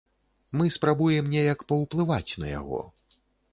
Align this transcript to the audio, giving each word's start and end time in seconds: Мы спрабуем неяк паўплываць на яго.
Мы 0.59 0.65
спрабуем 0.75 1.29
неяк 1.35 1.59
паўплываць 1.73 2.37
на 2.45 2.53
яго. 2.59 2.83